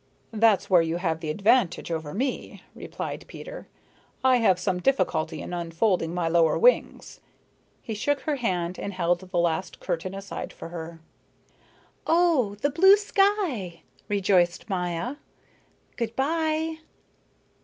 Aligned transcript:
"That's 0.33 0.67
where 0.67 0.81
you 0.81 0.97
have 0.97 1.19
the 1.19 1.29
advantage 1.29 1.91
over 1.91 2.11
me," 2.11 2.63
replied 2.73 3.23
Peter. 3.27 3.67
"I 4.23 4.37
have 4.37 4.57
some 4.57 4.79
difficulty 4.79 5.43
in 5.43 5.53
unfolding 5.53 6.11
my 6.11 6.27
lower 6.27 6.57
wings." 6.57 7.19
He 7.83 7.93
shook 7.93 8.21
her 8.21 8.37
hand 8.37 8.79
and 8.79 8.93
held 8.93 9.19
the 9.19 9.37
last 9.37 9.79
curtain 9.79 10.15
aside 10.15 10.53
for 10.53 10.69
her. 10.69 11.01
"Oh, 12.07 12.55
the 12.63 12.71
blue 12.71 12.97
sky!" 12.97 13.83
rejoiced 14.09 14.67
Maya. 14.71 15.17
"Good 15.97 16.15
by." 16.15 16.77